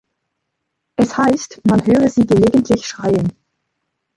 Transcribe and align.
Es 0.95 1.15
heißt, 1.15 1.61
man 1.67 1.85
höre 1.85 2.09
sie 2.09 2.25
gelegentlich 2.25 2.87
schreien. 2.87 3.33